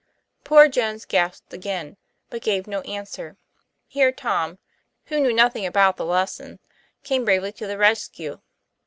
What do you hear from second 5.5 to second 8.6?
about the lesson) came bravely to the rescue.